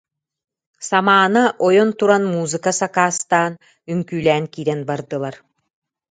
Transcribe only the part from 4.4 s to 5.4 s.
киирэн бардылар